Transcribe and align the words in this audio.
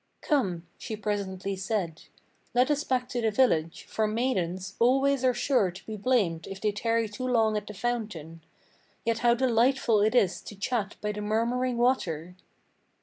"Come," 0.21 0.65
she 0.79 0.95
presently 0.95 1.55
said, 1.55 2.05
"Let 2.55 2.71
us 2.71 2.83
back 2.83 3.07
to 3.09 3.21
the 3.21 3.29
village; 3.29 3.83
for 3.87 4.07
maidens 4.07 4.73
Always 4.79 5.23
are 5.23 5.31
sure 5.35 5.69
to 5.69 5.85
be 5.85 5.95
blamed 5.95 6.47
if 6.47 6.59
they 6.59 6.71
tarry 6.71 7.07
too 7.07 7.27
long 7.27 7.55
at 7.55 7.67
the 7.67 7.75
fountain. 7.75 8.41
Yet 9.05 9.19
how 9.19 9.35
delightful 9.35 10.01
it 10.01 10.15
is 10.15 10.41
to 10.41 10.55
chat 10.55 10.95
by 11.01 11.11
the 11.11 11.21
murmuring 11.21 11.77
water!" 11.77 12.35